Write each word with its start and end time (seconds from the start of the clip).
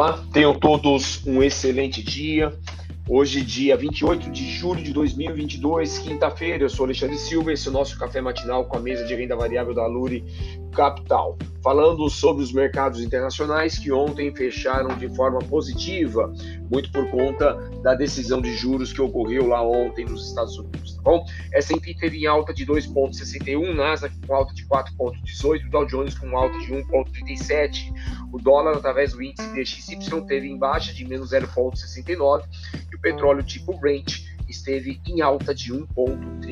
Olá, 0.00 0.18
tenham 0.32 0.58
todos 0.58 1.26
um 1.26 1.42
excelente 1.42 2.02
dia. 2.02 2.58
Hoje, 3.06 3.42
dia 3.42 3.76
28 3.76 4.30
de 4.30 4.50
julho 4.50 4.82
de 4.82 4.94
2022, 4.94 5.98
quinta-feira, 5.98 6.64
eu 6.64 6.70
sou 6.70 6.86
Alexandre 6.86 7.18
Silva, 7.18 7.52
esse 7.52 7.68
é 7.68 7.70
o 7.70 7.74
nosso 7.74 7.98
café 7.98 8.18
matinal 8.22 8.64
com 8.64 8.78
a 8.78 8.80
mesa 8.80 9.04
de 9.04 9.14
renda 9.14 9.36
variável 9.36 9.74
da 9.74 9.86
Luri 9.86 10.24
Capital. 10.72 11.36
Falando 11.62 12.08
sobre 12.08 12.42
os 12.42 12.52
mercados 12.52 13.00
internacionais 13.00 13.78
que 13.78 13.92
ontem 13.92 14.34
fecharam 14.34 14.96
de 14.96 15.08
forma 15.14 15.40
positiva, 15.40 16.32
muito 16.70 16.90
por 16.90 17.10
conta 17.10 17.54
da 17.82 17.94
decisão 17.94 18.40
de 18.40 18.54
juros 18.56 18.92
que 18.92 19.02
ocorreu 19.02 19.46
lá 19.46 19.62
ontem 19.62 20.06
nos 20.06 20.28
Estados 20.28 20.58
Unidos, 20.58 20.96
tá 20.96 21.02
bom? 21.02 21.24
S&P 21.52 21.94
teve 21.94 22.18
em 22.18 22.26
alta 22.26 22.54
de 22.54 22.64
2,61, 22.64 23.74
Nasdaq 23.74 24.14
com 24.26 24.34
alta 24.34 24.54
de 24.54 24.66
4,18, 24.66 25.68
Dow 25.68 25.86
Jones 25.86 26.18
com 26.18 26.34
alta 26.36 26.58
de 26.58 26.72
1,37, 26.72 27.92
o 28.32 28.38
dólar 28.38 28.76
através 28.76 29.12
do 29.12 29.22
índice 29.22 29.48
DXY 29.52 30.22
teve 30.26 30.48
em 30.48 30.58
baixa 30.58 30.94
de 30.94 31.06
menos 31.06 31.32
0,69 31.32 32.44
e 32.90 32.96
o 32.96 33.00
petróleo 33.00 33.42
tipo 33.42 33.78
Brent 33.78 34.24
esteve 34.48 35.00
em 35.06 35.20
alta 35.20 35.54
de 35.54 35.72
1,31. 35.72 36.49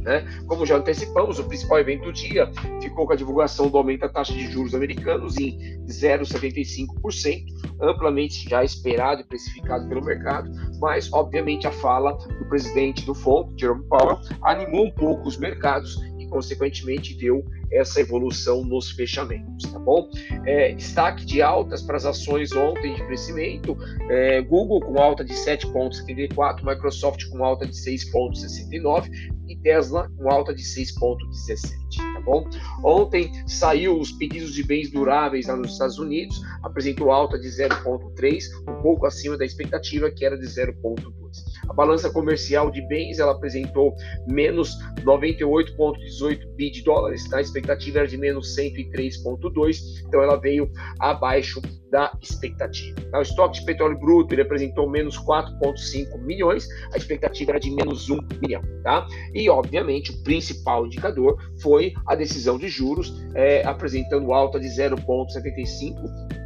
Né? 0.00 0.24
Como 0.46 0.64
já 0.64 0.76
antecipamos, 0.76 1.38
o 1.38 1.44
principal 1.44 1.78
evento 1.78 2.04
do 2.04 2.12
dia 2.12 2.50
ficou 2.80 3.06
com 3.06 3.12
a 3.12 3.16
divulgação 3.16 3.68
do 3.68 3.76
aumento 3.76 4.00
da 4.00 4.08
taxa 4.08 4.32
de 4.32 4.50
juros 4.50 4.74
americanos 4.74 5.36
em 5.38 5.58
0,75%, 5.86 7.44
amplamente 7.80 8.48
já 8.48 8.64
esperado 8.64 9.20
e 9.20 9.24
precificado 9.24 9.88
pelo 9.88 10.04
mercado, 10.04 10.50
mas 10.80 11.12
obviamente 11.12 11.66
a 11.66 11.72
fala 11.72 12.12
do 12.12 12.44
presidente 12.48 13.04
do 13.04 13.14
fundo, 13.14 13.52
Jerome 13.58 13.84
Powell, 13.88 14.18
animou 14.42 14.86
um 14.86 14.90
pouco 14.92 15.28
os 15.28 15.36
mercados 15.36 15.98
consequentemente 16.30 17.14
deu 17.14 17.44
essa 17.70 18.00
evolução 18.00 18.64
nos 18.64 18.90
fechamentos, 18.90 19.70
tá 19.70 19.78
bom? 19.78 20.08
É, 20.46 20.72
destaque 20.72 21.24
de 21.24 21.42
altas 21.42 21.82
para 21.82 21.96
as 21.96 22.06
ações 22.06 22.52
ontem 22.52 22.94
de 22.94 23.04
crescimento, 23.04 23.76
é, 24.08 24.40
Google 24.40 24.80
com 24.80 24.98
alta 25.00 25.24
de 25.24 25.34
7,74, 25.34 26.64
Microsoft 26.64 27.28
com 27.28 27.44
alta 27.44 27.66
de 27.66 27.72
6,69 27.72 29.10
e 29.48 29.56
Tesla 29.56 30.10
com 30.16 30.30
alta 30.30 30.54
de 30.54 30.62
6,17, 30.62 31.70
tá 32.14 32.20
bom? 32.20 32.48
Ontem 32.84 33.30
saiu 33.46 33.98
os 33.98 34.12
pedidos 34.12 34.54
de 34.54 34.64
bens 34.64 34.90
duráveis 34.90 35.46
lá 35.46 35.56
nos 35.56 35.72
Estados 35.72 35.98
Unidos, 35.98 36.40
apresentou 36.62 37.10
alta 37.10 37.38
de 37.38 37.48
0,3, 37.48 38.44
um 38.68 38.82
pouco 38.82 39.06
acima 39.06 39.36
da 39.36 39.44
expectativa 39.44 40.10
que 40.10 40.24
era 40.24 40.38
de 40.38 40.46
0,2. 40.46 41.19
A 41.70 41.72
balança 41.72 42.10
comercial 42.10 42.68
de 42.68 42.82
bens 42.82 43.20
ela 43.20 43.30
apresentou 43.30 43.94
menos 44.26 44.76
98,18 45.04 46.54
bi 46.56 46.68
de 46.68 46.82
dólares, 46.82 47.28
tá? 47.28 47.38
a 47.38 47.40
expectativa 47.40 48.00
era 48.00 48.08
de 48.08 48.18
menos 48.18 48.56
103,2, 48.56 49.78
então 50.04 50.20
ela 50.20 50.36
veio 50.36 50.68
abaixo 50.98 51.62
da 51.88 52.12
expectativa. 52.20 53.00
Tá? 53.12 53.18
O 53.18 53.22
estoque 53.22 53.60
de 53.60 53.64
petróleo 53.64 53.98
bruto 53.98 54.34
ele 54.34 54.42
apresentou 54.42 54.90
menos 54.90 55.16
4,5 55.18 56.18
milhões, 56.18 56.66
a 56.92 56.96
expectativa 56.96 57.52
era 57.52 57.60
de 57.60 57.70
menos 57.70 58.10
1 58.10 58.18
milhão. 58.42 58.62
Tá? 58.82 59.06
E, 59.32 59.48
obviamente, 59.48 60.10
o 60.10 60.22
principal 60.24 60.86
indicador 60.86 61.36
foi 61.62 61.94
a 62.04 62.16
decisão 62.16 62.58
de 62.58 62.68
juros, 62.68 63.14
é, 63.36 63.64
apresentando 63.64 64.32
alta 64.32 64.58
de 64.58 64.66
0,75 64.66 66.39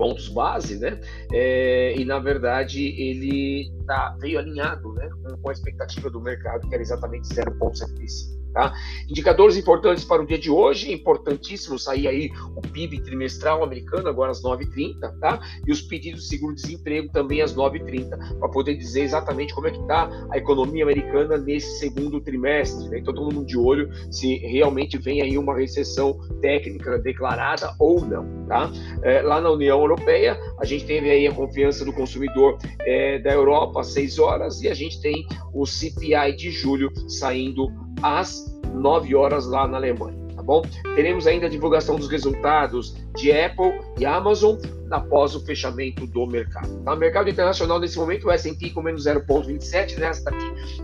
pontos 0.00 0.28
base, 0.28 0.78
né? 0.78 0.98
É, 1.30 1.94
e 1.94 2.06
na 2.06 2.18
verdade 2.18 2.82
ele 2.98 3.70
tá, 3.86 4.16
veio 4.18 4.38
alinhado 4.38 4.94
né, 4.94 5.10
com, 5.42 5.50
a 5.50 5.52
expectativa 5.52 6.08
do 6.08 6.22
mercado, 6.22 6.66
que 6.66 6.74
era 6.74 6.82
exatamente 6.82 7.28
0,75. 7.28 8.39
Tá? 8.52 8.72
Indicadores 9.08 9.56
importantes 9.56 10.04
para 10.04 10.22
o 10.22 10.26
dia 10.26 10.38
de 10.38 10.50
hoje, 10.50 10.92
importantíssimo 10.92 11.78
sair 11.78 12.08
aí 12.08 12.30
o 12.56 12.60
PIB 12.60 13.00
trimestral 13.00 13.62
americano 13.62 14.08
agora 14.08 14.32
às 14.32 14.42
9h30, 14.42 15.18
tá? 15.20 15.40
E 15.66 15.70
os 15.70 15.80
pedidos 15.80 16.22
de 16.22 16.28
seguro-desemprego 16.28 17.12
também 17.12 17.42
às 17.42 17.54
9h30, 17.54 18.38
para 18.38 18.48
poder 18.48 18.74
dizer 18.74 19.02
exatamente 19.02 19.54
como 19.54 19.68
é 19.68 19.70
que 19.70 19.80
está 19.80 20.10
a 20.30 20.38
economia 20.38 20.82
americana 20.84 21.36
nesse 21.38 21.78
segundo 21.78 22.20
trimestre, 22.20 22.88
né? 22.88 22.98
Então 22.98 23.14
todo 23.14 23.32
mundo 23.32 23.46
de 23.46 23.56
olho 23.56 23.88
se 24.10 24.36
realmente 24.38 24.98
vem 24.98 25.22
aí 25.22 25.38
uma 25.38 25.56
recessão 25.56 26.18
técnica 26.40 26.98
declarada 26.98 27.74
ou 27.78 28.04
não, 28.04 28.46
tá? 28.46 28.70
É, 29.02 29.22
lá 29.22 29.40
na 29.40 29.50
União 29.50 29.80
Europeia, 29.80 30.38
a 30.58 30.64
gente 30.64 30.84
teve 30.84 31.10
aí 31.10 31.26
a 31.26 31.32
confiança 31.32 31.84
do 31.84 31.92
consumidor 31.92 32.58
é, 32.80 33.18
da 33.18 33.32
Europa 33.32 33.80
às 33.80 33.88
6 33.88 34.18
horas 34.18 34.60
e 34.62 34.68
a 34.68 34.74
gente 34.74 35.00
tem 35.00 35.26
o 35.52 35.66
CPI 35.66 36.34
de 36.36 36.50
julho 36.50 36.90
saindo 37.08 37.68
às 38.02 38.60
9 38.74 39.14
horas 39.14 39.46
lá 39.46 39.66
na 39.66 39.76
Alemanha, 39.76 40.16
tá 40.34 40.42
bom? 40.42 40.62
Teremos 40.94 41.26
ainda 41.26 41.46
a 41.46 41.48
divulgação 41.48 41.96
dos 41.96 42.08
resultados 42.08 42.96
de 43.16 43.32
Apple 43.32 43.72
e 43.98 44.06
Amazon 44.06 44.56
após 44.90 45.34
o 45.34 45.44
fechamento 45.44 46.06
do 46.06 46.26
mercado. 46.26 46.82
Tá? 46.82 46.96
Mercado 46.96 47.30
internacional 47.30 47.78
nesse 47.78 47.98
momento, 47.98 48.26
o 48.26 48.30
S&P 48.30 48.70
com 48.70 48.82
menos 48.82 49.06
0,27, 49.06 49.98
Nasdaq 49.98 50.36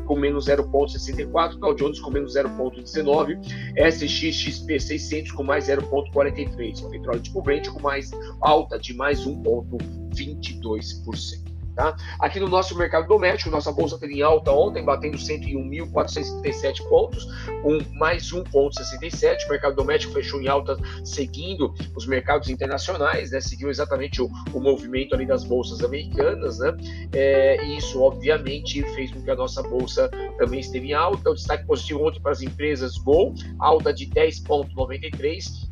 com 0.04 0.16
menos 0.16 0.46
0,64, 0.46 1.58
Dow 1.58 1.74
Jones 1.74 2.00
com 2.00 2.10
menos 2.10 2.34
0,19, 2.34 3.38
SXXP 3.76 4.80
600 4.80 5.32
com 5.32 5.42
mais 5.42 5.68
0,43, 5.68 6.84
o 6.84 6.90
petróleo 6.90 7.20
tipo 7.20 7.42
Brent 7.42 7.68
com 7.68 7.80
mais 7.80 8.10
alta 8.40 8.78
de 8.78 8.94
mais 8.94 9.26
1,22%. 9.26 11.45
Tá? 11.76 11.94
Aqui 12.18 12.40
no 12.40 12.48
nosso 12.48 12.74
mercado 12.74 13.06
doméstico, 13.06 13.50
nossa 13.50 13.70
bolsa 13.70 13.98
teve 13.98 14.14
em 14.14 14.22
alta 14.22 14.50
ontem, 14.50 14.82
batendo 14.82 15.18
101.437 15.18 16.82
pontos, 16.88 17.26
com 17.62 17.78
mais 17.98 18.32
1,67. 18.32 19.44
O 19.44 19.50
mercado 19.50 19.76
doméstico 19.76 20.14
fechou 20.14 20.40
em 20.40 20.48
alta, 20.48 20.78
seguindo 21.04 21.74
os 21.94 22.06
mercados 22.06 22.48
internacionais, 22.48 23.30
né? 23.30 23.42
seguiu 23.42 23.68
exatamente 23.68 24.22
o, 24.22 24.30
o 24.54 24.58
movimento 24.58 25.14
ali 25.14 25.26
das 25.26 25.44
bolsas 25.44 25.84
americanas. 25.84 26.60
Né? 26.60 26.74
É, 27.12 27.62
e 27.62 27.76
isso, 27.76 28.00
obviamente, 28.00 28.82
fez 28.94 29.12
com 29.12 29.20
que 29.20 29.30
a 29.30 29.36
nossa 29.36 29.62
bolsa 29.62 30.08
também 30.38 30.60
esteve 30.60 30.88
em 30.88 30.94
alta. 30.94 31.30
O 31.30 31.34
destaque 31.34 31.66
positivo 31.66 32.06
ontem 32.06 32.20
para 32.20 32.32
as 32.32 32.40
empresas 32.40 32.96
Gol, 32.96 33.34
alta 33.58 33.92
de 33.92 34.06
10,93 34.06 35.65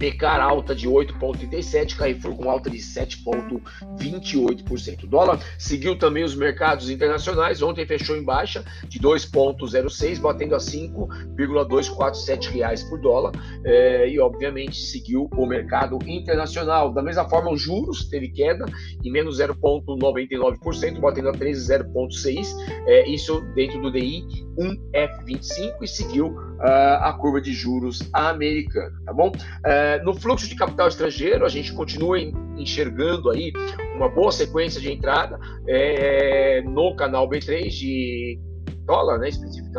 Pecar 0.00 0.40
alta 0.40 0.74
de 0.74 0.88
8,37%, 0.88 1.94
Carrefour 1.94 2.34
com 2.34 2.50
alta 2.50 2.68
de 2.70 2.78
7,28%. 2.78 5.04
O 5.04 5.06
dólar 5.06 5.38
seguiu 5.58 5.98
também 5.98 6.24
os 6.24 6.34
mercados 6.34 6.88
internacionais, 6.88 7.60
ontem 7.60 7.84
fechou 7.84 8.16
em 8.16 8.24
baixa 8.24 8.64
de 8.88 8.98
2,06, 8.98 10.18
batendo 10.18 10.54
a 10.54 10.60
5,247 10.60 12.48
reais 12.48 12.82
por 12.82 12.98
dólar, 12.98 13.32
é, 13.62 14.08
e 14.08 14.18
obviamente 14.18 14.80
seguiu 14.80 15.28
o 15.36 15.44
mercado 15.44 15.98
internacional. 16.06 16.94
Da 16.94 17.02
mesma 17.02 17.28
forma, 17.28 17.52
os 17.52 17.60
juros 17.60 18.08
teve 18.08 18.30
queda 18.30 18.64
em 19.04 19.12
menos 19.12 19.38
0,99%, 19.38 20.98
batendo 20.98 21.28
a 21.28 21.32
13,06, 21.32 22.46
é, 22.86 23.06
isso 23.06 23.42
dentro 23.54 23.82
do 23.82 23.92
DI 23.92 24.24
1F25 24.58 25.82
e 25.82 25.86
seguiu 25.86 26.49
a 26.62 27.12
curva 27.14 27.40
de 27.40 27.52
juros 27.52 28.08
americana, 28.12 28.92
tá 29.04 29.12
bom? 29.12 29.28
Uh, 29.28 30.04
no 30.04 30.14
fluxo 30.14 30.48
de 30.48 30.54
capital 30.54 30.88
estrangeiro, 30.88 31.44
a 31.44 31.48
gente 31.48 31.72
continua 31.72 32.18
enxergando 32.20 33.30
aí 33.30 33.52
uma 33.96 34.08
boa 34.08 34.32
sequência 34.32 34.80
de 34.80 34.92
entrada 34.92 35.38
é, 35.66 36.62
no 36.62 36.94
canal 36.96 37.28
B3 37.28 37.68
de 37.68 38.38
dólar, 38.84 39.18
né, 39.18 39.28
especificamente, 39.28 39.69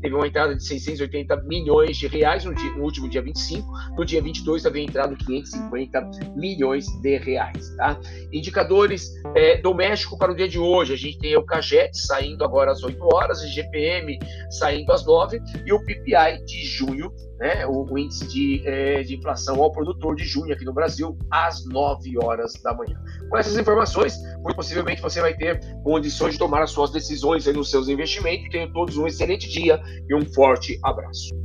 teve 0.00 0.14
uma 0.14 0.26
entrada 0.26 0.54
de 0.54 0.62
680 0.64 1.36
milhões 1.42 1.96
de 1.96 2.06
reais 2.06 2.44
no, 2.44 2.54
dia, 2.54 2.70
no 2.72 2.84
último 2.84 3.08
dia 3.08 3.22
25, 3.22 3.66
no 3.96 4.04
dia 4.04 4.22
22 4.22 4.66
havia 4.66 4.82
entrado 4.82 5.16
550 5.16 6.10
milhões 6.36 6.86
de 7.00 7.18
reais. 7.18 7.74
Tá? 7.76 7.98
Indicadores 8.32 9.10
é, 9.34 9.58
doméstico 9.58 10.18
para 10.18 10.32
o 10.32 10.34
dia 10.34 10.48
de 10.48 10.58
hoje, 10.58 10.92
a 10.92 10.96
gente 10.96 11.18
tem 11.18 11.36
o 11.36 11.44
CAGET 11.44 11.96
saindo 11.98 12.44
agora 12.44 12.72
às 12.72 12.82
8 12.82 13.02
horas, 13.14 13.42
o 13.42 13.48
GPM 13.48 14.18
saindo 14.50 14.92
às 14.92 15.04
9 15.04 15.40
e 15.66 15.72
o 15.72 15.80
PPI 15.80 16.44
de 16.44 16.64
junho, 16.64 17.12
né, 17.38 17.66
o, 17.66 17.84
o 17.90 17.98
índice 17.98 18.26
de, 18.26 18.62
é, 18.66 19.02
de 19.02 19.16
inflação 19.16 19.62
ao 19.62 19.70
produtor 19.70 20.14
de 20.14 20.24
junho 20.24 20.52
aqui 20.52 20.64
no 20.64 20.72
Brasil, 20.72 21.16
às 21.30 21.64
9 21.66 22.18
horas 22.22 22.52
da 22.62 22.74
manhã. 22.74 23.00
Com 23.28 23.36
essas 23.36 23.56
informações, 23.56 24.16
muito 24.42 24.56
possivelmente 24.56 25.02
você 25.02 25.20
vai 25.20 25.34
ter 25.34 25.60
condições 25.82 26.34
de 26.34 26.38
tomar 26.38 26.62
as 26.62 26.70
suas 26.70 26.90
decisões 26.90 27.46
nos 27.46 27.70
seus 27.70 27.88
investimentos. 27.88 28.48
Tenham 28.50 28.72
todos 28.72 28.96
um 28.96 29.06
excelente 29.14 29.48
dia 29.48 29.80
e 30.08 30.14
um 30.14 30.24
forte 30.24 30.78
abraço. 30.82 31.43